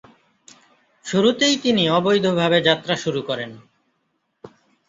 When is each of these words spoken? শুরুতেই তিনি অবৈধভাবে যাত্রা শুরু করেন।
শুরুতেই 1.05 1.55
তিনি 1.57 1.83
অবৈধভাবে 1.89 2.57
যাত্রা 2.61 2.95
শুরু 2.95 3.21
করেন। 3.21 3.51